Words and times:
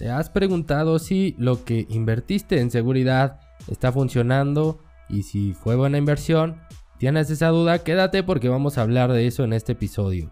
¿Te 0.00 0.08
has 0.08 0.30
preguntado 0.30 0.98
si 0.98 1.34
lo 1.36 1.62
que 1.66 1.84
invertiste 1.90 2.58
en 2.58 2.70
seguridad 2.70 3.38
está 3.70 3.92
funcionando 3.92 4.78
y 5.10 5.24
si 5.24 5.52
fue 5.52 5.76
buena 5.76 5.98
inversión? 5.98 6.58
¿Tienes 6.96 7.28
esa 7.28 7.48
duda? 7.48 7.80
Quédate 7.80 8.22
porque 8.22 8.48
vamos 8.48 8.78
a 8.78 8.80
hablar 8.80 9.12
de 9.12 9.26
eso 9.26 9.44
en 9.44 9.52
este 9.52 9.72
episodio. 9.72 10.30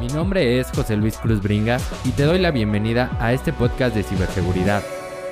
Mi 0.00 0.08
nombre 0.08 0.58
es 0.58 0.72
José 0.72 0.96
Luis 0.96 1.16
Cruz 1.18 1.40
Bringas 1.40 1.88
y 2.04 2.10
te 2.10 2.24
doy 2.24 2.40
la 2.40 2.50
bienvenida 2.50 3.16
a 3.20 3.32
este 3.32 3.52
podcast 3.52 3.94
de 3.94 4.02
ciberseguridad, 4.02 4.82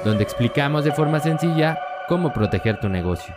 donde 0.05 0.23
explicamos 0.23 0.85
de 0.85 0.93
forma 0.93 1.19
sencilla 1.19 1.77
cómo 2.07 2.33
proteger 2.33 2.79
tu 2.79 2.89
negocio. 2.89 3.35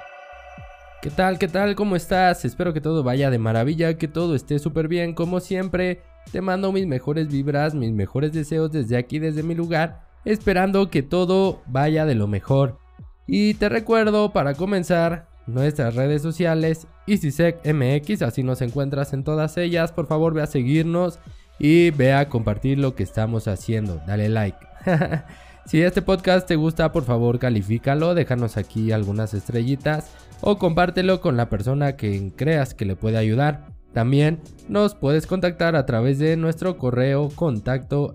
¿Qué 1.01 1.09
tal? 1.09 1.39
¿Qué 1.39 1.47
tal? 1.47 1.73
¿Cómo 1.73 1.95
estás? 1.95 2.45
Espero 2.45 2.71
que 2.71 2.81
todo 2.81 3.01
vaya 3.01 3.31
de 3.31 3.39
maravilla, 3.39 3.97
que 3.97 4.07
todo 4.07 4.35
esté 4.35 4.59
súper 4.59 4.87
bien. 4.87 5.15
Como 5.15 5.39
siempre, 5.39 6.03
te 6.31 6.41
mando 6.41 6.71
mis 6.71 6.87
mejores 6.87 7.27
vibras, 7.27 7.73
mis 7.73 7.91
mejores 7.91 8.33
deseos 8.33 8.71
desde 8.71 8.97
aquí, 8.97 9.19
desde 9.19 9.43
mi 9.43 9.55
lugar, 9.55 10.07
esperando 10.25 10.89
que 10.89 11.03
todo 11.03 11.61
vaya 11.67 12.05
de 12.05 12.16
lo 12.16 12.27
mejor. 12.27 12.79
Y 13.27 13.55
te 13.55 13.70
recuerdo, 13.70 14.31
para 14.33 14.53
comenzar, 14.53 15.27
nuestras 15.47 15.95
redes 15.95 16.21
sociales, 16.21 16.88
EasySecMX, 17.07 18.21
así 18.21 18.43
nos 18.43 18.61
encuentras 18.61 19.13
en 19.13 19.23
todas 19.23 19.57
ellas. 19.57 19.91
Por 19.91 20.07
favor, 20.07 20.33
ve 20.33 20.41
a 20.41 20.47
seguirnos 20.47 21.19
y 21.59 21.91
ve 21.91 22.13
a 22.13 22.30
compartir 22.30 22.80
lo 22.80 22.95
que 22.95 23.03
estamos 23.03 23.47
haciendo. 23.47 24.02
Dale 24.07 24.30
like. 24.30 24.57
si 25.66 25.81
este 25.81 26.02
podcast 26.02 26.47
te 26.47 26.55
gusta, 26.55 26.91
por 26.91 27.03
favor, 27.03 27.39
califícalo, 27.39 28.16
déjanos 28.16 28.57
aquí 28.57 28.91
algunas 28.91 29.33
estrellitas 29.33 30.11
o 30.41 30.57
compártelo 30.57 31.21
con 31.21 31.38
la 31.38 31.49
persona 31.49 31.95
que 31.95 32.31
creas 32.35 32.73
que 32.73 32.85
le 32.85 32.95
puede 32.95 33.17
ayudar. 33.17 33.74
También 33.95 34.40
nos 34.67 34.94
puedes 34.94 35.26
contactar 35.26 35.76
a 35.77 35.85
través 35.85 36.20
de 36.20 36.36
nuestro 36.36 36.77
correo 36.77 37.30
contacto 37.34 38.13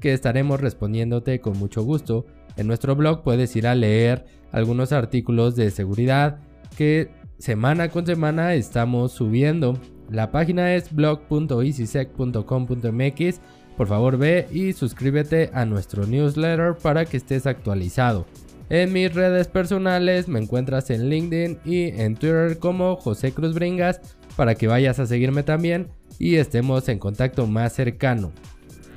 que 0.00 0.12
estaremos 0.12 0.60
respondiéndote 0.60 1.40
con 1.40 1.58
mucho 1.58 1.82
gusto. 1.82 2.26
En 2.56 2.68
nuestro 2.68 2.94
blog 2.94 3.24
puedes 3.24 3.56
ir 3.56 3.66
a 3.66 3.74
leer 3.74 4.24
algunos 4.52 4.92
artículos 4.92 5.56
de 5.56 5.72
seguridad 5.72 6.38
que 6.76 7.10
semana 7.38 7.88
con 7.88 8.06
semana 8.06 8.54
estamos 8.54 9.10
subiendo. 9.10 9.76
La 10.08 10.30
página 10.30 10.76
es 10.76 10.94
blog.easysec.com.mx. 10.94 13.40
Por 13.76 13.88
favor 13.88 14.16
ve 14.16 14.46
y 14.52 14.74
suscríbete 14.74 15.50
a 15.52 15.64
nuestro 15.64 16.06
newsletter 16.06 16.76
para 16.80 17.04
que 17.04 17.16
estés 17.16 17.48
actualizado. 17.48 18.26
En 18.72 18.90
mis 18.90 19.12
redes 19.12 19.48
personales 19.48 20.28
me 20.28 20.40
encuentras 20.40 20.88
en 20.88 21.10
LinkedIn 21.10 21.58
y 21.62 21.88
en 21.88 22.16
Twitter 22.16 22.58
como 22.58 22.96
José 22.96 23.32
Cruz 23.32 23.52
Bringas 23.52 24.00
para 24.34 24.54
que 24.54 24.66
vayas 24.66 24.98
a 24.98 25.06
seguirme 25.06 25.42
también 25.42 25.88
y 26.18 26.36
estemos 26.36 26.88
en 26.88 26.98
contacto 26.98 27.46
más 27.46 27.74
cercano. 27.74 28.32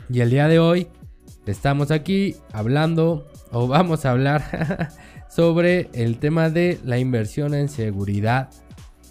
Y 0.09 0.21
el 0.21 0.29
día 0.29 0.47
de 0.47 0.59
hoy 0.59 0.87
estamos 1.45 1.91
aquí 1.91 2.37
hablando 2.53 3.27
o 3.51 3.67
vamos 3.67 4.05
a 4.05 4.11
hablar 4.11 4.93
sobre 5.29 5.89
el 5.91 6.19
tema 6.19 6.49
de 6.49 6.79
la 6.85 6.97
inversión 6.97 7.53
en 7.53 7.67
seguridad. 7.67 8.51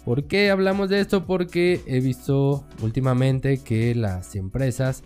¿Por 0.03 0.23
qué 0.23 0.49
hablamos 0.49 0.89
de 0.89 0.99
esto? 0.99 1.27
Porque 1.27 1.81
he 1.85 1.99
visto 1.99 2.65
últimamente 2.81 3.59
que 3.59 3.93
las 3.93 4.35
empresas 4.35 5.03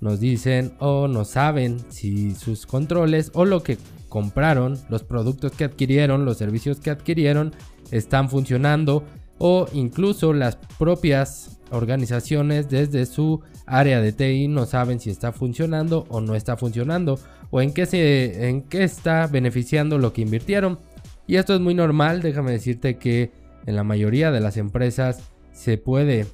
nos 0.00 0.20
dicen 0.20 0.72
o 0.78 1.06
no 1.06 1.26
saben 1.26 1.76
si 1.90 2.34
sus 2.34 2.64
controles 2.64 3.30
o 3.34 3.44
lo 3.44 3.62
que 3.62 3.76
compraron, 4.12 4.78
los 4.90 5.04
productos 5.04 5.52
que 5.52 5.64
adquirieron, 5.64 6.26
los 6.26 6.36
servicios 6.36 6.80
que 6.80 6.90
adquirieron 6.90 7.54
están 7.90 8.28
funcionando 8.28 9.06
o 9.38 9.66
incluso 9.72 10.34
las 10.34 10.56
propias 10.78 11.60
organizaciones 11.70 12.68
desde 12.68 13.06
su 13.06 13.40
área 13.64 14.02
de 14.02 14.12
TI 14.12 14.48
no 14.48 14.66
saben 14.66 15.00
si 15.00 15.08
está 15.08 15.32
funcionando 15.32 16.04
o 16.10 16.20
no 16.20 16.34
está 16.34 16.58
funcionando 16.58 17.18
o 17.50 17.62
en 17.62 17.72
qué, 17.72 17.86
se, 17.86 18.50
en 18.50 18.64
qué 18.64 18.84
está 18.84 19.28
beneficiando 19.28 19.96
lo 19.96 20.12
que 20.12 20.20
invirtieron. 20.20 20.78
Y 21.26 21.36
esto 21.36 21.54
es 21.54 21.60
muy 21.60 21.72
normal, 21.72 22.20
déjame 22.20 22.52
decirte 22.52 22.98
que 22.98 23.30
en 23.64 23.76
la 23.76 23.82
mayoría 23.82 24.30
de 24.30 24.40
las 24.40 24.58
empresas 24.58 25.22
se 25.52 25.78
puede 25.78 26.26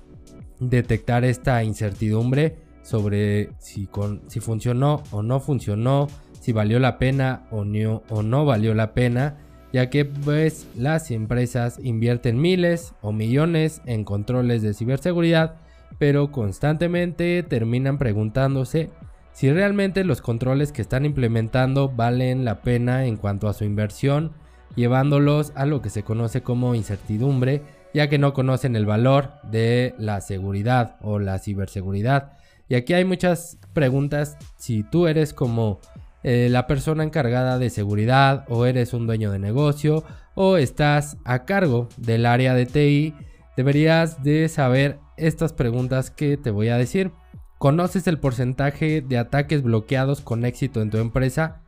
detectar 0.59 1.25
esta 1.25 1.63
incertidumbre 1.63 2.57
sobre 2.83 3.51
si, 3.61 3.87
con, 3.87 4.23
si 4.27 4.41
funcionó 4.41 5.05
o 5.13 5.23
no 5.23 5.39
funcionó, 5.39 6.09
si 6.49 6.53
valió 6.55 6.79
la 6.79 6.97
pena 6.97 7.43
o 7.51 7.67
no, 7.67 8.03
o 8.09 8.23
no 8.23 8.47
valió 8.47 8.73
la 8.73 8.95
pena, 8.95 9.37
ya 9.71 9.91
que 9.91 10.07
pues 10.07 10.67
las 10.75 11.11
empresas 11.11 11.79
invierten 11.83 12.41
miles 12.41 12.95
o 13.03 13.13
millones 13.13 13.83
en 13.85 14.03
controles 14.03 14.63
de 14.63 14.73
ciberseguridad, 14.73 15.57
pero 15.99 16.33
constantemente 16.33 17.43
terminan 17.43 17.99
preguntándose 17.99 18.89
si 19.35 19.53
realmente 19.53 20.05
los 20.05 20.23
controles 20.23 20.73
que 20.73 20.81
están 20.81 21.05
implementando 21.05 21.91
valen 21.91 22.47
la 22.47 22.63
pena 22.63 23.05
en 23.05 23.19
cuanto 23.19 23.47
a 23.47 23.53
su 23.53 23.65
inversión, 23.65 24.33
llevándolos 24.75 25.53
a 25.55 25.67
lo 25.67 25.83
que 25.83 25.91
se 25.91 26.03
conoce 26.03 26.41
como 26.41 26.75
incertidumbre, 26.75 27.61
ya 27.93 28.09
que 28.09 28.17
no 28.17 28.33
conocen 28.33 28.75
el 28.75 28.87
valor 28.87 29.33
de 29.43 29.95
la 29.99 30.23
seguridad 30.23 30.97
o 31.03 31.19
la 31.19 31.41
ciberseguridad. 31.41 32.39
Y 32.71 32.75
aquí 32.75 32.95
hay 32.95 33.05
muchas 33.05 33.59
preguntas 33.75 34.39
si 34.57 34.83
tú 34.83 35.09
eres 35.09 35.35
como 35.35 35.81
eh, 36.23 36.49
la 36.51 36.67
persona 36.67 37.05
encargada 37.05 37.59
de 37.59 37.71
seguridad 37.71 38.45
o 38.49 38.67
eres 38.67 38.93
un 38.93 39.07
dueño 39.07 39.31
de 39.31 39.39
negocio 39.39 40.05
o 40.35 40.57
estás 40.57 41.17
a 41.25 41.45
cargo 41.45 41.89
del 41.97 42.27
área 42.27 42.55
de 42.55 42.67
TI, 42.67 43.15
deberías 43.57 44.23
de 44.23 44.49
saber 44.49 44.99
estas 45.17 45.53
preguntas 45.53 46.11
que 46.11 46.37
te 46.37 46.51
voy 46.51 46.69
a 46.69 46.79
decir. 46.79 47.13
¿Conoces 47.59 48.07
el 48.07 48.21
porcentaje 48.21 49.01
de 49.01 49.19
ataques 49.19 49.63
bloqueados 49.63 50.21
con 50.21 50.45
éxito 50.45 50.81
en 50.81 50.91
tu 50.91 50.99
empresa? 50.99 51.63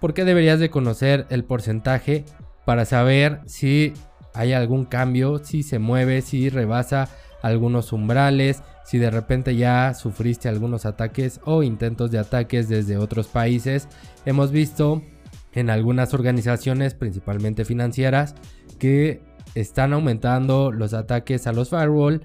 ¿Por 0.00 0.12
qué 0.12 0.24
deberías 0.24 0.60
de 0.60 0.68
conocer 0.68 1.26
el 1.30 1.44
porcentaje 1.44 2.26
para 2.66 2.84
saber 2.84 3.40
si 3.46 3.94
hay 4.34 4.52
algún 4.52 4.84
cambio, 4.84 5.38
si 5.38 5.62
se 5.62 5.78
mueve, 5.78 6.20
si 6.22 6.50
rebasa 6.50 7.08
algunos 7.42 7.92
umbrales, 7.92 8.62
si 8.84 8.98
de 8.98 9.10
repente 9.10 9.56
ya 9.56 9.94
sufriste 9.94 10.48
algunos 10.48 10.86
ataques 10.86 11.40
o 11.44 11.62
intentos 11.62 12.10
de 12.10 12.18
ataques 12.18 12.68
desde 12.68 12.96
otros 12.96 13.28
países. 13.28 13.88
Hemos 14.24 14.50
visto 14.50 15.02
en 15.52 15.70
algunas 15.70 16.14
organizaciones, 16.14 16.94
principalmente 16.94 17.64
financieras, 17.64 18.34
que 18.78 19.22
están 19.54 19.92
aumentando 19.92 20.70
los 20.72 20.94
ataques 20.94 21.46
a 21.46 21.52
los 21.52 21.70
firewall, 21.70 22.22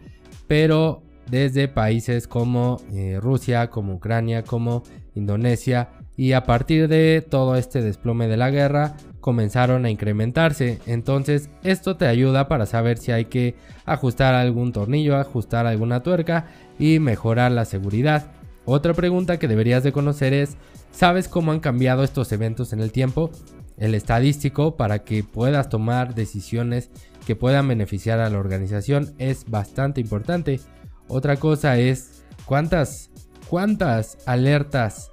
pero 0.48 1.02
desde 1.30 1.68
países 1.68 2.28
como 2.28 2.78
eh, 2.94 3.20
Rusia, 3.20 3.70
como 3.70 3.96
Ucrania, 3.96 4.44
como 4.44 4.84
Indonesia, 5.16 5.90
y 6.18 6.34
a 6.34 6.46
partir 6.46 6.88
de 6.88 7.26
todo 7.28 7.56
este 7.56 7.82
desplome 7.82 8.28
de 8.28 8.38
la 8.38 8.50
guerra, 8.50 8.96
comenzaron 9.20 9.86
a 9.86 9.90
incrementarse. 9.90 10.80
Entonces 10.86 11.50
esto 11.64 11.98
te 11.98 12.08
ayuda 12.08 12.48
para 12.48 12.66
saber 12.66 12.98
si 12.98 13.12
hay 13.12 13.26
que 13.26 13.56
ajustar 13.86 14.34
algún 14.34 14.72
tornillo, 14.72 15.18
ajustar 15.18 15.66
alguna 15.66 16.04
tuerca 16.04 16.48
y 16.80 17.00
mejorar 17.00 17.52
la 17.52 17.66
seguridad. 17.66 18.32
Otra 18.66 18.94
pregunta 18.94 19.38
que 19.38 19.48
deberías 19.48 19.84
de 19.84 19.92
conocer 19.92 20.34
es, 20.34 20.58
¿sabes 20.92 21.28
cómo 21.28 21.52
han 21.52 21.60
cambiado 21.60 22.04
estos 22.04 22.32
eventos 22.32 22.72
en 22.74 22.80
el 22.80 22.92
tiempo? 22.92 23.32
El 23.78 23.94
estadístico 23.94 24.78
para 24.78 25.00
que 25.00 25.24
puedas 25.24 25.70
tomar 25.70 26.16
decisiones 26.16 26.90
que 27.28 27.36
puedan 27.36 27.68
beneficiar 27.68 28.20
a 28.20 28.30
la 28.30 28.40
organización 28.40 29.14
es 29.18 29.50
bastante 29.50 30.02
importante. 30.02 30.62
Otra 31.08 31.36
cosa 31.36 31.78
es 31.78 32.24
cuántas 32.46 33.10
cuántas 33.48 34.18
alertas 34.26 35.12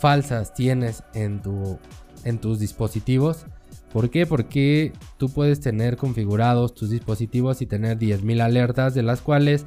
falsas 0.00 0.54
tienes 0.54 1.02
en 1.14 1.42
tu 1.42 1.78
en 2.24 2.38
tus 2.38 2.58
dispositivos. 2.58 3.46
¿Por 3.92 4.10
qué? 4.10 4.26
Porque 4.26 4.92
tú 5.18 5.30
puedes 5.30 5.60
tener 5.60 5.96
configurados 5.96 6.74
tus 6.74 6.90
dispositivos 6.90 7.60
y 7.60 7.66
tener 7.66 7.98
10.000 7.98 8.40
alertas, 8.40 8.94
de 8.94 9.02
las 9.02 9.20
cuales 9.20 9.66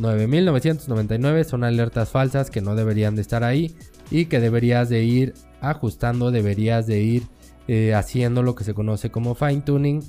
9.999 0.00 1.44
son 1.44 1.64
alertas 1.64 2.10
falsas 2.10 2.50
que 2.50 2.60
no 2.60 2.74
deberían 2.74 3.14
de 3.14 3.22
estar 3.22 3.42
ahí 3.44 3.74
y 4.10 4.26
que 4.26 4.40
deberías 4.40 4.88
de 4.88 5.04
ir 5.04 5.34
ajustando, 5.60 6.30
deberías 6.30 6.86
de 6.86 7.00
ir 7.00 7.22
eh, 7.68 7.94
haciendo 7.94 8.42
lo 8.42 8.54
que 8.54 8.64
se 8.64 8.74
conoce 8.74 9.10
como 9.10 9.34
fine 9.34 9.62
tuning. 9.62 10.02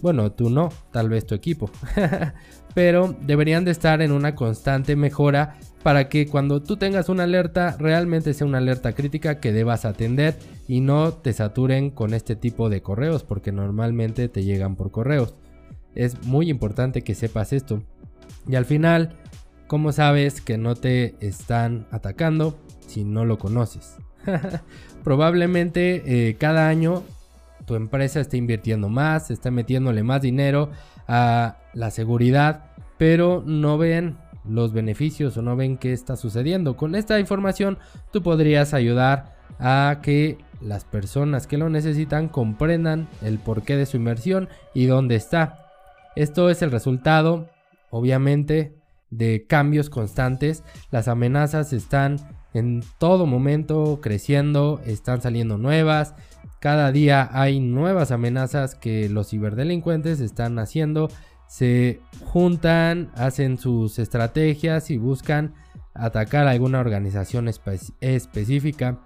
Bueno, 0.00 0.32
tú 0.32 0.48
no, 0.50 0.70
tal 0.90 1.08
vez 1.08 1.26
tu 1.26 1.34
equipo. 1.34 1.70
Pero 2.74 3.16
deberían 3.22 3.64
de 3.64 3.70
estar 3.70 4.02
en 4.02 4.12
una 4.12 4.34
constante 4.34 4.96
mejora 4.96 5.56
para 5.84 6.08
que 6.08 6.26
cuando 6.26 6.62
tú 6.62 6.78
tengas 6.78 7.10
una 7.10 7.24
alerta 7.24 7.76
realmente 7.78 8.32
sea 8.32 8.46
una 8.46 8.56
alerta 8.56 8.94
crítica 8.94 9.38
que 9.38 9.52
debas 9.52 9.84
atender 9.84 10.34
y 10.66 10.80
no 10.80 11.12
te 11.12 11.34
saturen 11.34 11.90
con 11.90 12.14
este 12.14 12.36
tipo 12.36 12.70
de 12.70 12.80
correos 12.80 13.22
porque 13.22 13.52
normalmente 13.52 14.30
te 14.30 14.44
llegan 14.44 14.76
por 14.76 14.90
correos. 14.90 15.34
Es 15.94 16.24
muy 16.24 16.48
importante 16.48 17.02
que 17.02 17.14
sepas 17.14 17.52
esto. 17.52 17.82
Y 18.48 18.54
al 18.54 18.64
final, 18.64 19.18
¿cómo 19.66 19.92
sabes 19.92 20.40
que 20.40 20.56
no 20.56 20.74
te 20.74 21.16
están 21.20 21.86
atacando 21.90 22.58
si 22.86 23.04
no 23.04 23.26
lo 23.26 23.38
conoces? 23.38 23.96
Probablemente 25.04 26.02
eh, 26.06 26.36
cada 26.36 26.66
año 26.66 27.02
tu 27.66 27.74
empresa 27.74 28.20
esté 28.20 28.38
invirtiendo 28.38 28.88
más, 28.88 29.30
está 29.30 29.50
metiéndole 29.50 30.02
más 30.02 30.22
dinero 30.22 30.70
a 31.06 31.58
la 31.74 31.90
seguridad, 31.90 32.70
pero 32.96 33.42
no 33.44 33.76
ven 33.76 34.16
los 34.48 34.72
beneficios 34.72 35.36
o 35.36 35.42
no 35.42 35.56
ven 35.56 35.78
qué 35.78 35.92
está 35.92 36.16
sucediendo. 36.16 36.76
Con 36.76 36.94
esta 36.94 37.18
información 37.18 37.78
tú 38.12 38.22
podrías 38.22 38.74
ayudar 38.74 39.34
a 39.58 40.00
que 40.02 40.38
las 40.60 40.84
personas 40.84 41.46
que 41.46 41.58
lo 41.58 41.68
necesitan 41.68 42.28
comprendan 42.28 43.08
el 43.22 43.38
porqué 43.38 43.76
de 43.76 43.86
su 43.86 43.96
inversión 43.96 44.48
y 44.72 44.86
dónde 44.86 45.16
está. 45.16 45.70
Esto 46.16 46.48
es 46.50 46.62
el 46.62 46.70
resultado, 46.70 47.48
obviamente, 47.90 48.76
de 49.10 49.46
cambios 49.46 49.90
constantes. 49.90 50.64
Las 50.90 51.08
amenazas 51.08 51.72
están 51.72 52.18
en 52.54 52.82
todo 52.98 53.26
momento 53.26 54.00
creciendo, 54.00 54.80
están 54.86 55.20
saliendo 55.20 55.58
nuevas. 55.58 56.14
Cada 56.60 56.92
día 56.92 57.28
hay 57.32 57.60
nuevas 57.60 58.10
amenazas 58.10 58.74
que 58.74 59.08
los 59.08 59.28
ciberdelincuentes 59.30 60.20
están 60.20 60.58
haciendo. 60.58 61.08
Se 61.54 62.00
juntan, 62.24 63.12
hacen 63.14 63.58
sus 63.58 64.00
estrategias 64.00 64.90
y 64.90 64.96
buscan 64.96 65.54
atacar 65.94 66.48
a 66.48 66.50
alguna 66.50 66.80
organización 66.80 67.48
específica. 68.00 68.98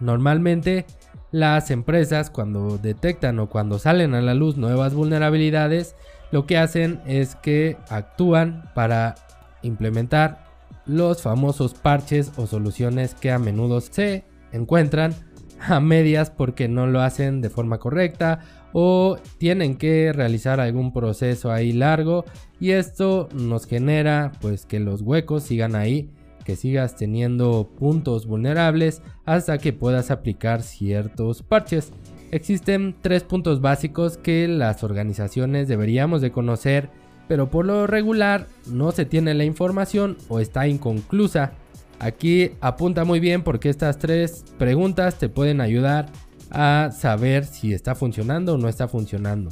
Normalmente 0.00 0.86
las 1.32 1.70
empresas 1.70 2.30
cuando 2.30 2.78
detectan 2.78 3.38
o 3.40 3.50
cuando 3.50 3.78
salen 3.78 4.14
a 4.14 4.22
la 4.22 4.32
luz 4.32 4.56
nuevas 4.56 4.94
vulnerabilidades, 4.94 5.96
lo 6.32 6.46
que 6.46 6.56
hacen 6.56 6.98
es 7.04 7.36
que 7.36 7.76
actúan 7.90 8.70
para 8.74 9.14
implementar 9.60 10.46
los 10.86 11.20
famosos 11.20 11.74
parches 11.74 12.32
o 12.38 12.46
soluciones 12.46 13.14
que 13.14 13.30
a 13.30 13.38
menudo 13.38 13.82
se 13.82 14.24
encuentran 14.50 15.14
a 15.60 15.80
medias 15.80 16.30
porque 16.30 16.68
no 16.68 16.86
lo 16.86 17.02
hacen 17.02 17.42
de 17.42 17.50
forma 17.50 17.76
correcta 17.76 18.40
o 18.78 19.16
tienen 19.38 19.78
que 19.78 20.12
realizar 20.12 20.60
algún 20.60 20.92
proceso 20.92 21.50
ahí 21.50 21.72
largo 21.72 22.26
y 22.60 22.72
esto 22.72 23.30
nos 23.32 23.64
genera 23.64 24.32
pues 24.42 24.66
que 24.66 24.80
los 24.80 25.00
huecos 25.00 25.44
sigan 25.44 25.74
ahí 25.74 26.10
que 26.44 26.56
sigas 26.56 26.94
teniendo 26.94 27.70
puntos 27.78 28.26
vulnerables 28.26 29.00
hasta 29.24 29.56
que 29.56 29.72
puedas 29.72 30.10
aplicar 30.10 30.62
ciertos 30.62 31.42
parches. 31.42 31.90
Existen 32.30 32.94
tres 33.00 33.22
puntos 33.22 33.62
básicos 33.62 34.18
que 34.18 34.46
las 34.46 34.84
organizaciones 34.84 35.68
deberíamos 35.68 36.20
de 36.20 36.30
conocer 36.30 36.90
pero 37.28 37.48
por 37.48 37.64
lo 37.64 37.86
regular 37.86 38.46
no 38.66 38.92
se 38.92 39.06
tiene 39.06 39.32
la 39.32 39.44
información 39.44 40.18
o 40.28 40.38
está 40.38 40.68
inconclusa. 40.68 41.54
Aquí 41.98 42.50
apunta 42.60 43.06
muy 43.06 43.20
bien 43.20 43.42
porque 43.42 43.70
estas 43.70 43.96
tres 43.96 44.44
preguntas 44.58 45.18
te 45.18 45.30
pueden 45.30 45.62
ayudar 45.62 46.10
a 46.50 46.90
saber 46.92 47.44
si 47.44 47.72
está 47.72 47.94
funcionando 47.94 48.54
o 48.54 48.58
no 48.58 48.68
está 48.68 48.88
funcionando. 48.88 49.50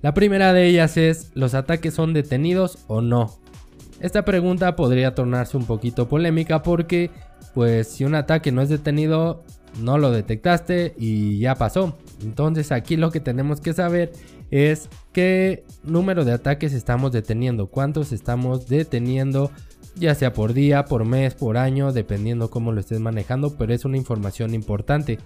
La 0.00 0.14
primera 0.14 0.52
de 0.52 0.66
ellas 0.66 0.96
es, 0.96 1.30
¿los 1.34 1.54
ataques 1.54 1.94
son 1.94 2.12
detenidos 2.12 2.78
o 2.86 3.00
no? 3.00 3.38
Esta 4.00 4.24
pregunta 4.24 4.76
podría 4.76 5.14
tornarse 5.14 5.56
un 5.56 5.66
poquito 5.66 6.08
polémica 6.08 6.62
porque, 6.62 7.10
pues 7.52 7.88
si 7.88 8.04
un 8.04 8.14
ataque 8.14 8.52
no 8.52 8.62
es 8.62 8.68
detenido, 8.68 9.42
no 9.80 9.98
lo 9.98 10.12
detectaste 10.12 10.94
y 10.96 11.40
ya 11.40 11.56
pasó. 11.56 11.98
Entonces 12.22 12.70
aquí 12.70 12.96
lo 12.96 13.10
que 13.10 13.18
tenemos 13.18 13.60
que 13.60 13.72
saber 13.72 14.12
es 14.52 14.88
qué 15.12 15.64
número 15.82 16.24
de 16.24 16.32
ataques 16.32 16.72
estamos 16.72 17.10
deteniendo, 17.10 17.66
cuántos 17.66 18.12
estamos 18.12 18.68
deteniendo, 18.68 19.50
ya 19.96 20.14
sea 20.14 20.32
por 20.32 20.52
día, 20.52 20.84
por 20.84 21.04
mes, 21.04 21.34
por 21.34 21.58
año, 21.58 21.92
dependiendo 21.92 22.50
cómo 22.50 22.70
lo 22.70 22.80
estés 22.80 23.00
manejando, 23.00 23.56
pero 23.56 23.74
es 23.74 23.84
una 23.84 23.96
información 23.96 24.54
importante 24.54 25.18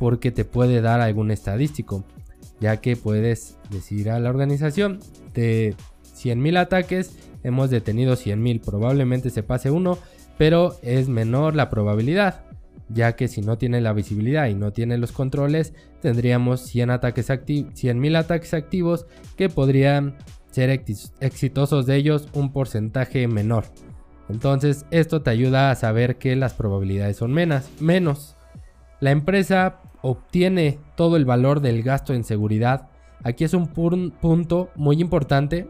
porque 0.00 0.32
te 0.32 0.44
puede 0.44 0.80
dar 0.80 1.00
algún 1.00 1.30
estadístico, 1.30 2.04
ya 2.58 2.78
que 2.78 2.96
puedes 2.96 3.56
decir 3.70 4.10
a 4.10 4.18
la 4.18 4.30
organización 4.30 4.98
de 5.34 5.76
100.000 6.16 6.58
ataques, 6.58 7.16
hemos 7.44 7.70
detenido 7.70 8.14
100.000, 8.14 8.60
probablemente 8.64 9.30
se 9.30 9.44
pase 9.44 9.70
uno, 9.70 9.98
pero 10.36 10.74
es 10.82 11.08
menor 11.08 11.54
la 11.54 11.70
probabilidad 11.70 12.44
ya 12.92 13.14
que 13.14 13.28
si 13.28 13.40
no 13.40 13.56
tiene 13.56 13.80
la 13.80 13.92
visibilidad 13.92 14.48
y 14.48 14.54
no 14.54 14.72
tiene 14.72 14.98
los 14.98 15.12
controles, 15.12 15.74
tendríamos 16.02 16.60
100 16.62 16.90
ataques 16.90 17.30
100.000 17.30 18.16
ataques 18.16 18.52
activos 18.52 19.06
que 19.36 19.48
podrían 19.48 20.16
ser 20.50 20.70
exitosos 21.20 21.86
de 21.86 21.94
ellos 21.96 22.28
un 22.32 22.52
porcentaje 22.52 23.28
menor. 23.28 23.66
Entonces 24.28 24.86
esto 24.90 25.22
te 25.22 25.30
ayuda 25.30 25.70
a 25.70 25.76
saber 25.76 26.16
que 26.16 26.34
las 26.36 26.54
probabilidades 26.54 27.16
son 27.16 27.32
menos. 27.32 27.68
menos. 27.80 28.36
La 29.00 29.10
empresa 29.10 29.80
obtiene 30.02 30.78
todo 30.94 31.16
el 31.16 31.24
valor 31.24 31.60
del 31.60 31.82
gasto 31.82 32.14
en 32.14 32.24
seguridad. 32.24 32.88
Aquí 33.22 33.44
es 33.44 33.54
un 33.54 33.68
punto 33.68 34.70
muy 34.76 35.00
importante 35.00 35.68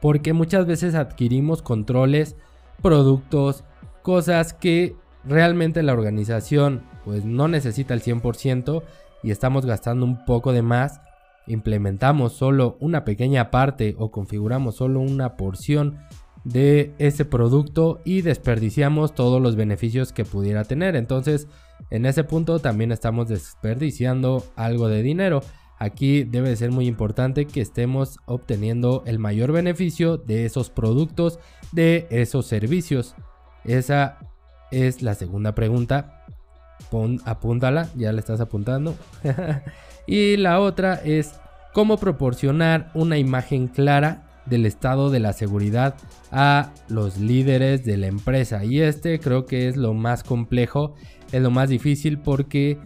porque 0.00 0.32
muchas 0.32 0.66
veces 0.66 0.94
adquirimos 0.94 1.62
controles, 1.62 2.36
productos, 2.82 3.64
cosas 4.02 4.52
que 4.52 4.96
realmente 5.24 5.82
la 5.82 5.92
organización 5.92 6.82
pues 7.04 7.24
no 7.24 7.48
necesita 7.48 7.94
el 7.94 8.02
100% 8.02 8.82
y 9.22 9.30
estamos 9.30 9.66
gastando 9.66 10.04
un 10.04 10.24
poco 10.24 10.52
de 10.52 10.62
más, 10.62 11.00
implementamos 11.46 12.34
solo 12.34 12.76
una 12.80 13.04
pequeña 13.04 13.50
parte 13.50 13.96
o 13.98 14.10
configuramos 14.10 14.76
solo 14.76 15.00
una 15.00 15.36
porción 15.36 15.98
de 16.44 16.94
ese 16.98 17.24
producto 17.24 18.00
y 18.04 18.22
desperdiciamos 18.22 19.14
todos 19.14 19.40
los 19.40 19.56
beneficios 19.56 20.12
que 20.12 20.24
pudiera 20.24 20.64
tener. 20.64 20.96
Entonces, 20.96 21.48
en 21.90 22.06
ese 22.06 22.24
punto 22.24 22.58
también 22.58 22.92
estamos 22.92 23.28
desperdiciando 23.28 24.44
algo 24.56 24.88
de 24.88 25.02
dinero. 25.02 25.42
Aquí 25.78 26.24
debe 26.24 26.56
ser 26.56 26.72
muy 26.72 26.86
importante 26.86 27.46
que 27.46 27.60
estemos 27.60 28.18
obteniendo 28.26 29.04
el 29.06 29.18
mayor 29.18 29.52
beneficio 29.52 30.16
de 30.16 30.44
esos 30.44 30.70
productos, 30.70 31.38
de 31.70 32.06
esos 32.10 32.46
servicios. 32.46 33.14
Esa 33.64 34.18
es 34.70 35.02
la 35.02 35.14
segunda 35.14 35.54
pregunta. 35.54 36.24
Apúntala, 37.24 37.88
ya 37.94 38.12
la 38.12 38.20
estás 38.20 38.40
apuntando. 38.40 38.96
y 40.06 40.36
la 40.36 40.60
otra 40.60 40.94
es 40.94 41.34
cómo 41.72 41.98
proporcionar 41.98 42.90
una 42.94 43.18
imagen 43.18 43.68
clara 43.68 44.27
del 44.48 44.66
estado 44.66 45.10
de 45.10 45.20
la 45.20 45.32
seguridad 45.32 45.96
a 46.30 46.72
los 46.88 47.18
líderes 47.18 47.84
de 47.84 47.96
la 47.96 48.06
empresa. 48.06 48.64
Y 48.64 48.80
este 48.80 49.18
creo 49.20 49.46
que 49.46 49.68
es 49.68 49.76
lo 49.76 49.94
más 49.94 50.22
complejo, 50.22 50.94
es 51.32 51.42
lo 51.42 51.50
más 51.50 51.68
difícil 51.68 52.18
porque 52.18 52.78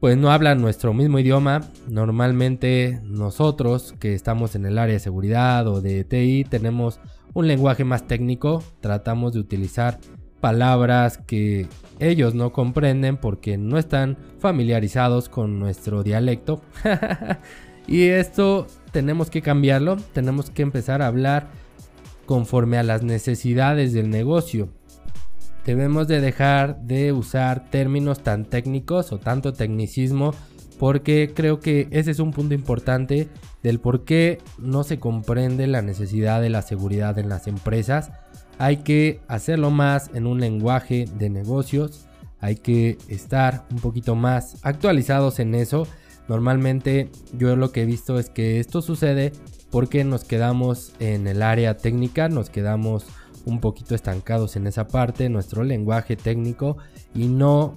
pues 0.00 0.16
no 0.16 0.32
hablan 0.32 0.60
nuestro 0.60 0.92
mismo 0.92 1.20
idioma. 1.20 1.60
Normalmente 1.88 3.00
nosotros 3.04 3.94
que 4.00 4.14
estamos 4.14 4.56
en 4.56 4.66
el 4.66 4.78
área 4.78 4.94
de 4.94 4.98
seguridad 4.98 5.68
o 5.68 5.80
de 5.80 6.02
TI 6.02 6.44
tenemos 6.44 6.98
un 7.34 7.46
lenguaje 7.46 7.84
más 7.84 8.06
técnico, 8.06 8.62
tratamos 8.80 9.32
de 9.32 9.40
utilizar 9.40 10.00
palabras 10.40 11.18
que 11.18 11.68
ellos 12.00 12.34
no 12.34 12.52
comprenden 12.52 13.16
porque 13.16 13.56
no 13.56 13.78
están 13.78 14.18
familiarizados 14.40 15.28
con 15.28 15.60
nuestro 15.60 16.02
dialecto. 16.02 16.60
y 17.86 18.08
esto 18.08 18.66
tenemos 18.92 19.30
que 19.30 19.42
cambiarlo, 19.42 19.96
tenemos 20.12 20.50
que 20.50 20.62
empezar 20.62 21.02
a 21.02 21.06
hablar 21.06 21.48
conforme 22.26 22.78
a 22.78 22.82
las 22.82 23.02
necesidades 23.02 23.92
del 23.92 24.10
negocio. 24.10 24.68
Debemos 25.66 26.08
de 26.08 26.20
dejar 26.20 26.80
de 26.82 27.12
usar 27.12 27.70
términos 27.70 28.22
tan 28.22 28.44
técnicos 28.44 29.12
o 29.12 29.18
tanto 29.18 29.52
tecnicismo 29.52 30.34
porque 30.78 31.32
creo 31.34 31.60
que 31.60 31.88
ese 31.90 32.10
es 32.10 32.18
un 32.18 32.32
punto 32.32 32.54
importante 32.54 33.28
del 33.62 33.78
por 33.78 34.04
qué 34.04 34.38
no 34.58 34.82
se 34.82 34.98
comprende 34.98 35.66
la 35.66 35.82
necesidad 35.82 36.40
de 36.40 36.50
la 36.50 36.62
seguridad 36.62 37.18
en 37.18 37.28
las 37.28 37.46
empresas 37.46 38.10
hay 38.62 38.78
que 38.78 39.20
hacerlo 39.26 39.70
más 39.72 40.10
en 40.14 40.24
un 40.24 40.40
lenguaje 40.40 41.06
de 41.18 41.30
negocios, 41.30 42.06
hay 42.40 42.54
que 42.54 42.96
estar 43.08 43.64
un 43.72 43.78
poquito 43.78 44.14
más 44.14 44.56
actualizados 44.62 45.40
en 45.40 45.56
eso. 45.56 45.86
Normalmente 46.28 47.10
yo 47.36 47.56
lo 47.56 47.72
que 47.72 47.82
he 47.82 47.86
visto 47.86 48.18
es 48.18 48.30
que 48.30 48.60
esto 48.60 48.82
sucede 48.82 49.32
porque 49.70 50.04
nos 50.04 50.24
quedamos 50.24 50.92
en 50.98 51.26
el 51.26 51.42
área 51.42 51.76
técnica, 51.76 52.28
nos 52.28 52.50
quedamos 52.50 53.06
un 53.44 53.60
poquito 53.60 53.94
estancados 53.94 54.56
en 54.56 54.66
esa 54.66 54.88
parte, 54.88 55.28
nuestro 55.28 55.64
lenguaje 55.64 56.16
técnico 56.16 56.76
y 57.14 57.26
no 57.26 57.74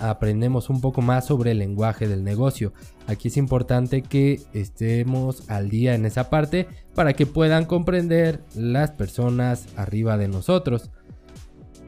aprendemos 0.00 0.70
un 0.70 0.80
poco 0.80 1.02
más 1.02 1.26
sobre 1.26 1.52
el 1.52 1.58
lenguaje 1.58 2.08
del 2.08 2.24
negocio. 2.24 2.72
Aquí 3.06 3.28
es 3.28 3.36
importante 3.36 4.02
que 4.02 4.40
estemos 4.52 5.48
al 5.48 5.68
día 5.68 5.94
en 5.94 6.04
esa 6.06 6.30
parte 6.30 6.66
para 6.94 7.12
que 7.12 7.26
puedan 7.26 7.64
comprender 7.64 8.42
las 8.54 8.90
personas 8.90 9.66
arriba 9.76 10.16
de 10.16 10.28
nosotros. 10.28 10.90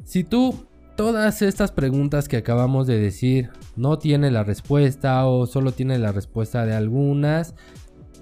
Si 0.05 0.23
tú 0.23 0.67
todas 0.97 1.43
estas 1.43 1.73
preguntas 1.73 2.29
que 2.29 2.37
acabamos 2.37 2.87
de 2.87 2.99
decir 2.99 3.51
no 3.77 3.99
tiene 3.99 4.31
la 4.31 4.43
respuesta 4.43 5.27
o 5.27 5.47
solo 5.47 5.73
tiene 5.73 5.99
la 5.99 6.13
respuesta 6.13 6.67
de 6.67 6.75
algunas, 6.75 7.55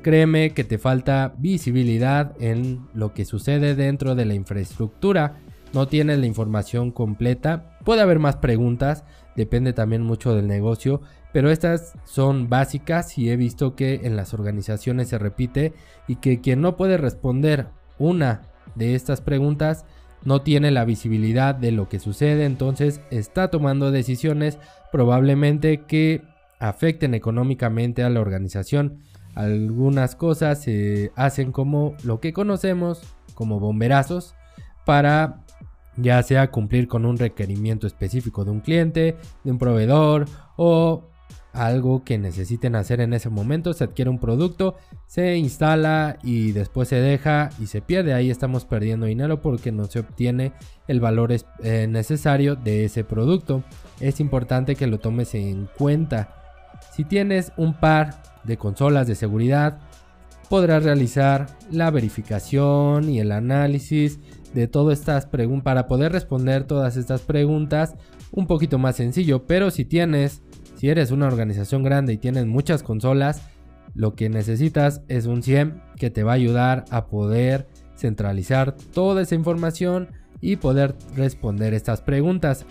créeme 0.02 0.50
que 0.50 0.64
te 0.64 0.78
falta 0.78 1.34
visibilidad 1.38 2.34
en 2.38 2.86
lo 2.92 3.14
que 3.14 3.24
sucede 3.24 3.74
dentro 3.74 4.14
de 4.14 4.26
la 4.26 4.34
infraestructura. 4.34 5.38
No 5.72 5.88
tienes 5.88 6.18
la 6.18 6.26
información 6.26 6.92
completa. 6.92 7.78
Puede 7.84 8.02
haber 8.02 8.18
más 8.18 8.36
preguntas, 8.36 9.04
depende 9.34 9.72
también 9.72 10.02
mucho 10.02 10.34
del 10.34 10.46
negocio, 10.46 11.00
pero 11.32 11.50
estas 11.50 11.94
son 12.04 12.48
básicas 12.48 13.18
y 13.18 13.30
he 13.30 13.36
visto 13.36 13.74
que 13.74 14.02
en 14.04 14.14
las 14.14 14.34
organizaciones 14.34 15.08
se 15.08 15.18
repite 15.18 15.72
y 16.06 16.16
que 16.16 16.40
quien 16.40 16.60
no 16.60 16.76
puede 16.76 16.96
responder 16.96 17.68
una 17.98 18.42
de 18.74 18.94
estas 18.94 19.20
preguntas 19.20 19.86
no 20.24 20.42
tiene 20.42 20.70
la 20.70 20.84
visibilidad 20.84 21.54
de 21.54 21.72
lo 21.72 21.88
que 21.88 22.00
sucede, 22.00 22.44
entonces 22.44 23.00
está 23.10 23.48
tomando 23.48 23.90
decisiones 23.90 24.58
probablemente 24.90 25.82
que 25.82 26.22
afecten 26.58 27.14
económicamente 27.14 28.02
a 28.02 28.10
la 28.10 28.20
organización. 28.20 28.98
Algunas 29.34 30.14
cosas 30.14 30.62
se 30.62 31.12
hacen 31.16 31.52
como 31.52 31.96
lo 32.04 32.20
que 32.20 32.32
conocemos 32.32 33.02
como 33.34 33.58
bomberazos 33.58 34.34
para 34.84 35.44
ya 35.96 36.22
sea 36.22 36.50
cumplir 36.50 36.88
con 36.88 37.04
un 37.04 37.18
requerimiento 37.18 37.86
específico 37.86 38.44
de 38.44 38.50
un 38.50 38.60
cliente, 38.60 39.16
de 39.44 39.50
un 39.50 39.58
proveedor 39.58 40.26
o 40.56 41.04
algo 41.54 42.04
que 42.04 42.18
necesiten 42.18 42.74
hacer 42.74 43.00
en 43.00 43.14
ese 43.14 43.30
momento. 43.30 43.72
Se 43.72 43.84
adquiere 43.84 44.10
un 44.10 44.18
producto, 44.18 44.76
se 45.06 45.36
instala 45.36 46.18
y 46.22 46.52
después 46.52 46.88
se 46.88 46.96
deja 46.96 47.50
y 47.60 47.66
se 47.66 47.80
pierde. 47.80 48.12
Ahí 48.12 48.30
estamos 48.30 48.64
perdiendo 48.64 49.06
dinero 49.06 49.40
porque 49.40 49.72
no 49.72 49.84
se 49.86 50.00
obtiene 50.00 50.52
el 50.88 51.00
valor 51.00 51.32
eh, 51.32 51.86
necesario 51.88 52.56
de 52.56 52.84
ese 52.84 53.04
producto. 53.04 53.62
Es 54.00 54.20
importante 54.20 54.74
que 54.74 54.86
lo 54.86 54.98
tomes 54.98 55.34
en 55.34 55.68
cuenta. 55.78 56.34
Si 56.92 57.04
tienes 57.04 57.52
un 57.56 57.74
par 57.74 58.22
de 58.44 58.56
consolas 58.56 59.06
de 59.06 59.14
seguridad, 59.14 59.78
podrás 60.48 60.84
realizar 60.84 61.46
la 61.70 61.90
verificación 61.90 63.08
y 63.08 63.20
el 63.20 63.32
análisis 63.32 64.18
de 64.52 64.68
todas 64.68 64.98
estas 64.98 65.26
preguntas 65.26 65.64
para 65.64 65.86
poder 65.86 66.12
responder 66.12 66.64
todas 66.64 66.96
estas 66.96 67.22
preguntas 67.22 67.94
un 68.30 68.46
poquito 68.46 68.78
más 68.78 68.96
sencillo. 68.96 69.46
Pero 69.46 69.70
si 69.70 69.84
tienes 69.84 70.42
si 70.84 70.90
eres 70.90 71.12
una 71.12 71.28
organización 71.28 71.82
grande 71.82 72.12
y 72.12 72.18
tienes 72.18 72.44
muchas 72.44 72.82
consolas, 72.82 73.40
lo 73.94 74.14
que 74.14 74.28
necesitas 74.28 75.00
es 75.08 75.24
un 75.24 75.42
CIEM 75.42 75.80
que 75.96 76.10
te 76.10 76.22
va 76.22 76.32
a 76.32 76.34
ayudar 76.34 76.84
a 76.90 77.06
poder 77.06 77.66
centralizar 77.96 78.76
toda 78.92 79.22
esa 79.22 79.34
información 79.34 80.08
y 80.42 80.56
poder 80.56 80.94
responder 81.16 81.72
estas 81.72 82.02
preguntas. 82.02 82.66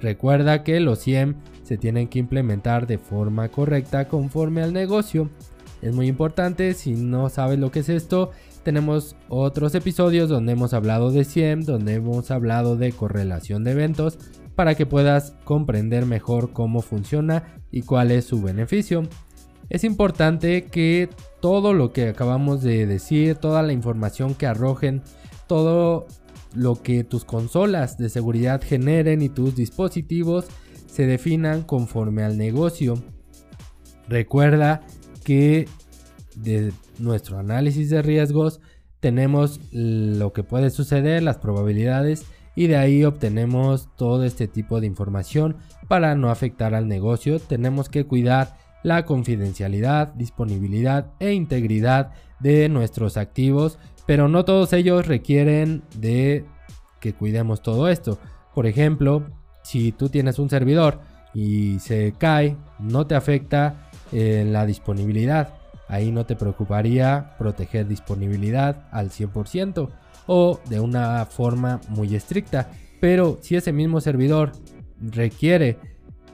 Recuerda 0.00 0.64
que 0.64 0.80
los 0.80 1.04
CIEM 1.04 1.36
se 1.62 1.78
tienen 1.78 2.08
que 2.08 2.18
implementar 2.18 2.88
de 2.88 2.98
forma 2.98 3.48
correcta 3.48 4.08
conforme 4.08 4.60
al 4.64 4.72
negocio. 4.72 5.30
Es 5.82 5.94
muy 5.94 6.08
importante, 6.08 6.74
si 6.74 6.94
no 6.94 7.28
sabes 7.28 7.60
lo 7.60 7.70
que 7.70 7.78
es 7.78 7.88
esto, 7.88 8.32
tenemos 8.64 9.14
otros 9.28 9.76
episodios 9.76 10.28
donde 10.28 10.54
hemos 10.54 10.74
hablado 10.74 11.12
de 11.12 11.24
CIEM, 11.24 11.62
donde 11.62 11.94
hemos 11.94 12.32
hablado 12.32 12.76
de 12.76 12.90
correlación 12.90 13.62
de 13.62 13.70
eventos 13.70 14.18
para 14.54 14.74
que 14.74 14.86
puedas 14.86 15.34
comprender 15.44 16.06
mejor 16.06 16.52
cómo 16.52 16.82
funciona 16.82 17.60
y 17.70 17.82
cuál 17.82 18.10
es 18.10 18.24
su 18.26 18.42
beneficio. 18.42 19.02
Es 19.70 19.84
importante 19.84 20.64
que 20.64 21.08
todo 21.40 21.72
lo 21.72 21.92
que 21.92 22.08
acabamos 22.08 22.62
de 22.62 22.86
decir, 22.86 23.36
toda 23.36 23.62
la 23.62 23.72
información 23.72 24.34
que 24.34 24.46
arrojen, 24.46 25.02
todo 25.46 26.06
lo 26.54 26.82
que 26.82 27.04
tus 27.04 27.24
consolas 27.24 27.96
de 27.96 28.10
seguridad 28.10 28.60
generen 28.62 29.22
y 29.22 29.28
tus 29.28 29.56
dispositivos 29.56 30.46
se 30.86 31.06
definan 31.06 31.62
conforme 31.62 32.22
al 32.22 32.36
negocio. 32.36 33.02
Recuerda 34.08 34.82
que 35.24 35.66
de 36.36 36.72
nuestro 36.98 37.38
análisis 37.38 37.88
de 37.88 38.02
riesgos 38.02 38.60
tenemos 39.00 39.60
lo 39.72 40.32
que 40.32 40.42
puede 40.42 40.70
suceder, 40.70 41.22
las 41.22 41.38
probabilidades 41.38 42.24
y 42.54 42.66
de 42.66 42.76
ahí 42.76 43.04
obtenemos 43.04 43.88
todo 43.96 44.24
este 44.24 44.48
tipo 44.48 44.80
de 44.80 44.86
información 44.86 45.56
para 45.88 46.14
no 46.14 46.30
afectar 46.30 46.74
al 46.74 46.88
negocio. 46.88 47.38
Tenemos 47.40 47.88
que 47.88 48.04
cuidar 48.04 48.56
la 48.82 49.04
confidencialidad, 49.04 50.08
disponibilidad 50.14 51.06
e 51.20 51.32
integridad 51.32 52.12
de 52.40 52.68
nuestros 52.68 53.16
activos, 53.16 53.78
pero 54.06 54.28
no 54.28 54.44
todos 54.44 54.72
ellos 54.72 55.06
requieren 55.06 55.82
de 55.96 56.44
que 57.00 57.14
cuidemos 57.14 57.62
todo 57.62 57.88
esto. 57.88 58.18
Por 58.54 58.66
ejemplo, 58.66 59.26
si 59.62 59.92
tú 59.92 60.08
tienes 60.08 60.38
un 60.38 60.50
servidor 60.50 61.00
y 61.32 61.78
se 61.78 62.12
cae, 62.18 62.56
no 62.78 63.06
te 63.06 63.14
afecta 63.14 63.88
en 64.10 64.52
la 64.52 64.66
disponibilidad. 64.66 65.54
Ahí 65.88 66.10
no 66.10 66.26
te 66.26 66.36
preocuparía 66.36 67.34
proteger 67.38 67.86
disponibilidad 67.86 68.88
al 68.90 69.10
100% 69.10 69.88
o 70.26 70.60
de 70.68 70.80
una 70.80 71.24
forma 71.26 71.80
muy 71.88 72.14
estricta. 72.14 72.70
Pero 73.00 73.38
si 73.40 73.56
ese 73.56 73.72
mismo 73.72 74.00
servidor 74.00 74.52
requiere 75.00 75.78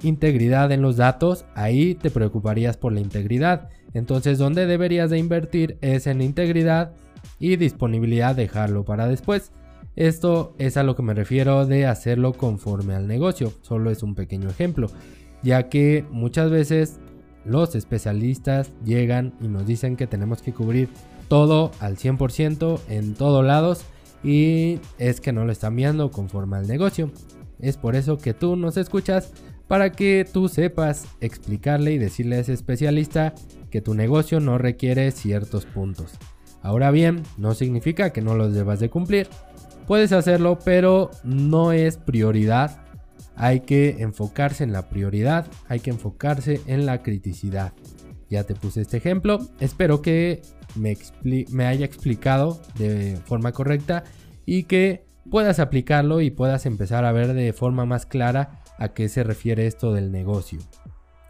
integridad 0.03 0.71
en 0.73 0.83
los 0.83 0.97
datos, 0.97 1.45
ahí 1.55 1.95
te 1.95 2.11
preocuparías 2.11 2.77
por 2.77 2.93
la 2.93 3.01
integridad. 3.01 3.69
Entonces, 3.95 4.39
donde 4.39 4.67
deberías 4.67 5.11
de 5.11 5.19
invertir 5.19 5.79
es 5.81 6.07
en 6.07 6.21
integridad 6.21 6.93
y 7.39 7.57
disponibilidad 7.57 8.35
dejarlo 8.35 8.85
para 8.85 9.09
después. 9.09 9.53
Esto 9.97 10.55
es 10.59 10.77
a 10.77 10.85
lo 10.85 10.95
que 10.95 11.03
me 11.03 11.15
refiero 11.15 11.67
de 11.67 11.87
hacerlo 11.87 12.33
conforme 12.33 12.95
al 12.95 13.09
negocio, 13.09 13.53
solo 13.63 13.91
es 13.91 14.05
un 14.05 14.15
pequeño 14.15 14.49
ejemplo, 14.49 14.89
ya 15.43 15.69
que 15.69 16.05
muchas 16.13 16.51
veces 16.51 17.01
los 17.45 17.75
especialistas 17.75 18.71
llegan 18.85 19.35
y 19.41 19.49
nos 19.49 19.67
dicen 19.67 19.97
que 19.97 20.07
tenemos 20.07 20.41
que 20.41 20.53
cubrir 20.53 20.89
todo 21.29 21.71
al 21.81 21.97
100% 21.97 22.81
en 22.89 23.15
todos 23.15 23.45
lados 23.45 23.85
y 24.25 24.81
es 24.99 25.21
que 25.21 25.33
no 25.33 25.45
lo 25.45 25.53
están 25.53 25.77
viendo 25.77 26.11
conforme 26.11 26.57
al 26.57 26.67
negocio. 26.67 27.11
Es 27.61 27.77
por 27.77 27.97
eso 27.97 28.19
que 28.19 28.35
tú 28.35 28.57
nos 28.57 28.77
escuchas 28.77 29.33
para 29.67 29.93
que 29.93 30.27
tú 30.31 30.49
sepas 30.49 31.07
explicarle 31.21 31.93
y 31.93 31.99
decirle 31.99 32.37
a 32.37 32.41
ese 32.41 32.55
especialista 32.55 33.35
que 33.71 33.83
tu 33.83 33.95
negocio 33.95 34.41
no 34.41 34.59
requiere 34.59 35.11
ciertos 35.11 35.67
puntos. 35.67 36.15
Ahora 36.63 36.91
bien, 36.91 37.23
no 37.37 37.55
significa 37.55 38.11
que 38.11 38.23
no 38.23 38.35
los 38.35 38.55
debas 38.55 38.81
de 38.81 38.91
cumplir. 38.91 39.29
Puedes 39.87 40.13
hacerlo, 40.13 40.59
pero 40.65 41.11
no 41.23 41.73
es 41.73 41.97
prioridad. 41.97 42.83
Hay 43.37 43.61
que 43.61 44.03
enfocarse 44.03 44.65
en 44.65 44.73
la 44.73 44.89
prioridad, 44.89 45.47
hay 45.69 45.81
que 45.81 45.91
enfocarse 45.91 46.61
en 46.67 46.87
la 46.87 47.03
criticidad. 47.03 47.73
Ya 48.31 48.45
te 48.45 48.55
puse 48.55 48.83
este 48.83 48.99
ejemplo. 48.99 49.39
Espero 49.61 50.03
que 50.03 50.43
me, 50.75 51.67
haya 51.67 51.85
explicado 51.85 52.61
de 52.79 53.17
forma 53.25 53.53
correcta 53.53 54.05
y 54.45 54.65
que 54.65 55.07
puedas 55.31 55.59
aplicarlo 55.59 56.21
y 56.21 56.31
puedas 56.31 56.67
empezar 56.67 57.05
a 57.05 57.13
ver 57.13 57.33
de 57.33 57.53
forma 57.53 57.87
más 57.87 58.07
clara 58.07 58.63
a 58.79 58.89
qué 58.89 59.09
se 59.09 59.25
refiere 59.25 59.67
esto 59.67 59.93
del 59.93 60.13
negocio. 60.13 60.61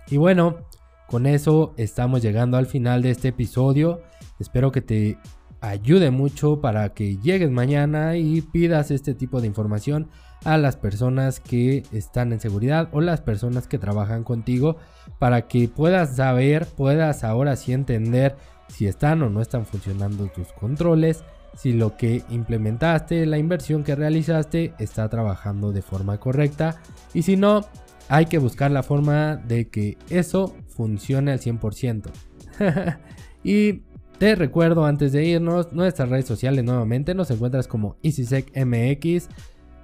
Y 0.08 0.16
bueno, 0.16 0.66
con 1.06 1.26
eso 1.26 1.74
estamos 1.76 2.22
llegando 2.22 2.56
al 2.56 2.66
final 2.66 3.02
de 3.02 3.10
este 3.10 3.28
episodio. 3.28 4.02
Espero 4.40 4.72
que 4.72 4.80
te 4.80 5.18
ayude 5.60 6.10
mucho 6.10 6.60
para 6.60 6.94
que 6.94 7.16
llegues 7.18 7.50
mañana 7.50 8.16
y 8.16 8.40
pidas 8.40 8.90
este 8.90 9.14
tipo 9.14 9.40
de 9.40 9.46
información 9.46 10.08
a 10.44 10.56
las 10.56 10.76
personas 10.76 11.40
que 11.40 11.82
están 11.92 12.32
en 12.32 12.40
seguridad 12.40 12.88
o 12.92 13.00
las 13.00 13.20
personas 13.20 13.66
que 13.66 13.78
trabajan 13.78 14.22
contigo 14.22 14.76
para 15.18 15.48
que 15.48 15.68
puedas 15.68 16.16
saber, 16.16 16.66
puedas 16.66 17.24
ahora 17.24 17.56
sí 17.56 17.72
entender 17.72 18.36
si 18.68 18.86
están 18.86 19.22
o 19.22 19.30
no 19.30 19.40
están 19.40 19.66
funcionando 19.66 20.26
tus 20.26 20.52
controles, 20.52 21.24
si 21.56 21.72
lo 21.72 21.96
que 21.96 22.22
implementaste, 22.28 23.26
la 23.26 23.38
inversión 23.38 23.82
que 23.82 23.96
realizaste 23.96 24.74
está 24.78 25.08
trabajando 25.08 25.72
de 25.72 25.82
forma 25.82 26.18
correcta 26.18 26.80
y 27.14 27.22
si 27.22 27.36
no, 27.36 27.62
hay 28.08 28.26
que 28.26 28.38
buscar 28.38 28.70
la 28.70 28.82
forma 28.82 29.36
de 29.36 29.68
que 29.68 29.98
eso 30.08 30.54
funcione 30.68 31.32
al 31.32 31.40
100%. 31.40 32.10
y 33.44 33.82
te 34.18 34.34
recuerdo 34.34 34.84
antes 34.84 35.12
de 35.12 35.24
irnos, 35.24 35.72
nuestras 35.72 36.08
redes 36.08 36.26
sociales 36.26 36.64
nuevamente 36.64 37.14
nos 37.14 37.30
encuentras 37.30 37.68
como 37.68 37.96
EasySecMX. 38.02 39.28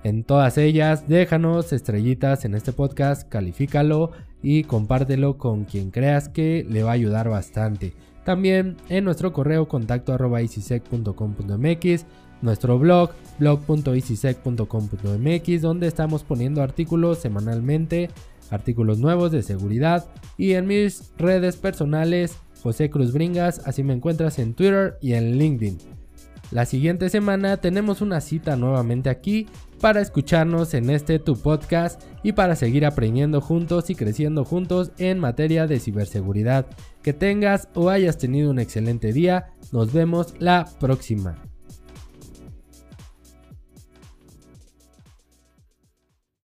En 0.02 0.24
todas 0.24 0.58
ellas, 0.58 1.08
déjanos 1.08 1.72
estrellitas 1.72 2.44
en 2.44 2.54
este 2.54 2.72
podcast, 2.72 3.28
califícalo 3.28 4.10
y 4.42 4.64
compártelo 4.64 5.38
con 5.38 5.64
quien 5.64 5.90
creas 5.90 6.28
que 6.28 6.66
le 6.68 6.82
va 6.82 6.90
a 6.90 6.94
ayudar 6.94 7.28
bastante. 7.28 7.94
También 8.24 8.76
en 8.88 9.04
nuestro 9.04 9.32
correo 9.32 9.68
contacto 9.68 10.12
arroba 10.12 10.40
nuestro 12.42 12.78
blog 12.78 13.10
blog.easysec.com.mx 13.38 15.62
donde 15.62 15.86
estamos 15.86 16.24
poniendo 16.24 16.62
artículos 16.62 17.18
semanalmente, 17.18 18.10
artículos 18.50 18.98
nuevos 18.98 19.32
de 19.32 19.42
seguridad 19.42 20.04
y 20.36 20.52
en 20.52 20.66
mis 20.66 21.12
redes 21.16 21.56
personales 21.56 22.36
José 22.64 22.88
Cruz 22.88 23.12
Bringas, 23.12 23.60
así 23.66 23.84
me 23.84 23.92
encuentras 23.92 24.38
en 24.38 24.54
Twitter 24.54 24.96
y 25.02 25.12
en 25.12 25.36
LinkedIn. 25.36 25.78
La 26.50 26.64
siguiente 26.64 27.10
semana 27.10 27.58
tenemos 27.58 28.00
una 28.00 28.22
cita 28.22 28.56
nuevamente 28.56 29.10
aquí 29.10 29.46
para 29.82 30.00
escucharnos 30.00 30.72
en 30.72 30.88
este 30.88 31.18
tu 31.18 31.36
podcast 31.36 32.00
y 32.22 32.32
para 32.32 32.56
seguir 32.56 32.86
aprendiendo 32.86 33.42
juntos 33.42 33.90
y 33.90 33.94
creciendo 33.94 34.46
juntos 34.46 34.92
en 34.96 35.18
materia 35.18 35.66
de 35.66 35.78
ciberseguridad. 35.78 36.66
Que 37.02 37.12
tengas 37.12 37.68
o 37.74 37.90
hayas 37.90 38.16
tenido 38.16 38.50
un 38.50 38.58
excelente 38.58 39.12
día. 39.12 39.52
Nos 39.70 39.92
vemos 39.92 40.34
la 40.38 40.66
próxima. 40.80 41.36